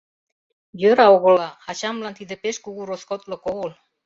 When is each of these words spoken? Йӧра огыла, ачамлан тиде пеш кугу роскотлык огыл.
Йӧра 0.81 1.07
огыла, 1.15 1.49
ачамлан 1.69 2.13
тиде 2.19 2.35
пеш 2.43 2.55
кугу 2.63 2.81
роскотлык 2.89 3.43
огыл. 3.51 3.69